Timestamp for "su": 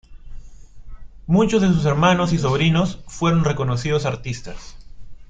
1.79-1.87